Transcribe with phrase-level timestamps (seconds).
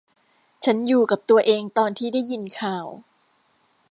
[0.65, 2.87] ฉันอยู่กับตัวเองตอนที่ได้ยินข่าว